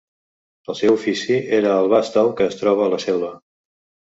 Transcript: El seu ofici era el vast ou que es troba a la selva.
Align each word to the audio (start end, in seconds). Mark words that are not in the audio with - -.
El 0.73 0.77
seu 0.79 0.93
ofici 0.95 1.37
era 1.59 1.75
el 1.83 1.91
vast 1.93 2.19
ou 2.23 2.33
que 2.41 2.49
es 2.53 2.59
troba 2.63 2.89
a 2.89 2.89
la 2.97 3.01
selva. 3.05 3.31